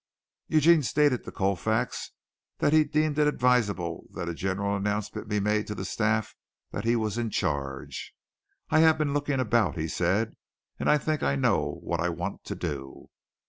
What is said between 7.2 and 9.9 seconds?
charge. "I have been looking about," he